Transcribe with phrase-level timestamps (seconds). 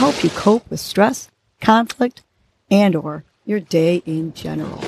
[0.00, 1.30] help you cope with stress,
[1.60, 2.22] conflict,
[2.70, 4.82] and or your day in general.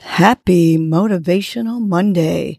[0.00, 2.58] Happy Motivational Monday.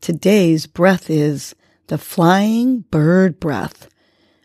[0.00, 1.54] Today's breath is
[1.86, 3.88] the flying bird breath,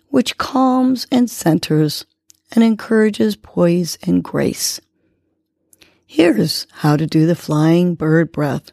[0.09, 2.05] which calms and centers
[2.51, 4.79] and encourages poise and grace.
[6.05, 8.71] Here's how to do the flying bird breath.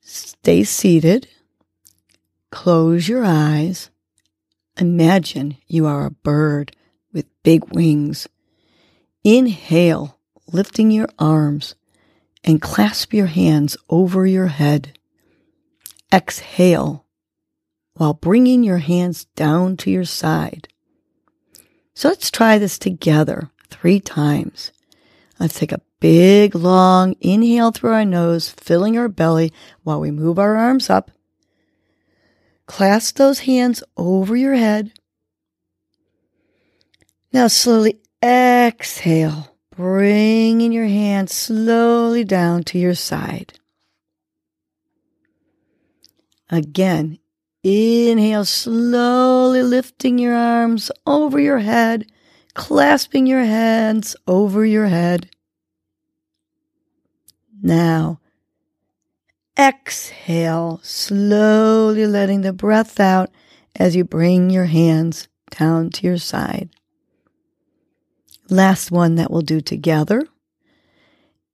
[0.00, 1.28] Stay seated.
[2.50, 3.90] Close your eyes.
[4.80, 6.74] Imagine you are a bird
[7.12, 8.26] with big wings.
[9.22, 10.18] Inhale,
[10.50, 11.74] lifting your arms,
[12.42, 14.98] and clasp your hands over your head.
[16.10, 17.04] Exhale
[17.92, 20.68] while bringing your hands down to your side.
[21.92, 24.72] So let's try this together three times.
[25.38, 30.38] Let's take a big, long inhale through our nose, filling our belly while we move
[30.38, 31.10] our arms up.
[32.70, 34.92] Clasp those hands over your head.
[37.32, 43.58] Now slowly exhale, bringing your hands slowly down to your side.
[46.48, 47.18] Again,
[47.64, 52.06] inhale, slowly lifting your arms over your head,
[52.54, 55.28] clasping your hands over your head.
[57.60, 58.19] Now,
[59.60, 63.30] exhale, slowly letting the breath out
[63.76, 66.70] as you bring your hands down to your side.
[68.48, 70.26] Last one that we'll do together.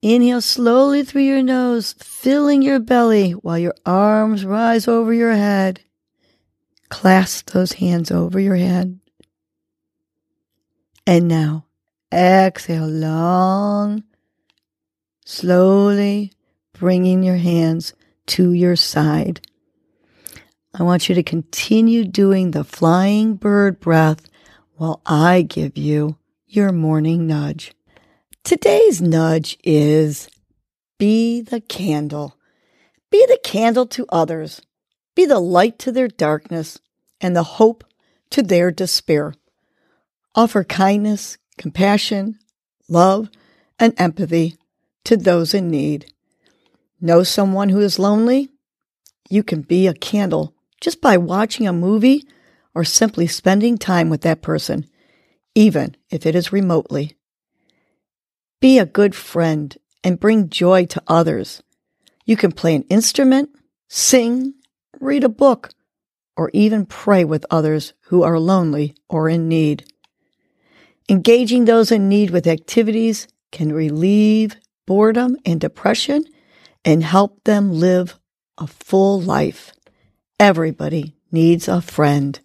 [0.03, 5.81] Inhale slowly through your nose, filling your belly while your arms rise over your head.
[6.88, 9.00] Clasp those hands over your head.
[11.06, 11.67] And now
[12.12, 14.05] exhale long,
[15.25, 16.33] slowly
[16.78, 17.94] bringing your hands
[18.26, 19.41] to your side.
[20.75, 24.28] I want you to continue doing the flying bird breath
[24.75, 27.72] while I give you your morning nudge.
[28.44, 30.28] Today's nudge is
[30.98, 32.37] be the candle.
[33.10, 34.60] Be the candle to others.
[35.14, 36.78] Be the light to their darkness
[37.20, 37.84] and the hope
[38.31, 39.34] to their despair.
[40.34, 42.38] Offer kindness, compassion,
[42.88, 43.31] love,
[43.78, 44.56] and empathy
[45.04, 46.12] to those in need.
[47.01, 48.49] Know someone who is lonely?
[49.29, 52.25] You can be a candle just by watching a movie
[52.75, 54.87] or simply spending time with that person,
[55.55, 57.17] even if it is remotely.
[58.61, 61.62] Be a good friend and bring joy to others.
[62.25, 63.51] You can play an instrument,
[63.89, 64.55] sing,
[64.99, 65.71] read a book,
[66.37, 69.85] or even pray with others who are lonely or in need.
[71.09, 74.56] Engaging those in need with activities can relieve
[74.87, 76.25] boredom and depression
[76.87, 78.19] and help them live
[78.57, 79.73] a full life.
[80.39, 82.39] Everybody needs a friend.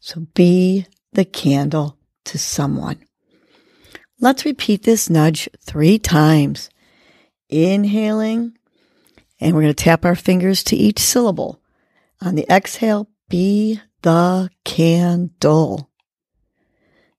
[0.00, 3.04] So be the candle to someone.
[4.18, 6.70] Let's repeat this nudge three times.
[7.50, 8.56] Inhaling,
[9.38, 11.60] and we're going to tap our fingers to each syllable.
[12.22, 15.90] On the exhale, be the candle.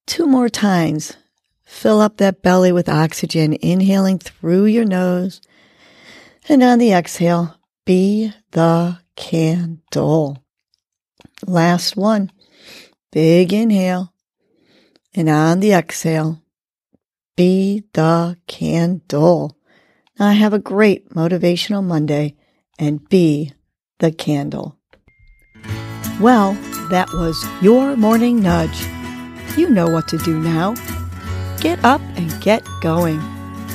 [0.08, 1.16] Two more times.
[1.64, 5.42] Fill up that belly with oxygen, inhaling through your nose.
[6.48, 10.44] And on the exhale, be the candle.
[11.46, 12.32] Last one.
[13.12, 14.14] Big inhale.
[15.14, 16.42] And on the exhale,
[17.36, 19.58] be the candle.
[20.20, 22.36] Now, have a great motivational Monday
[22.78, 23.54] and be
[24.00, 24.78] the candle.
[26.20, 26.54] Well,
[26.90, 28.86] that was your morning nudge.
[29.58, 30.76] You know what to do now.
[31.60, 33.20] Get up and get going.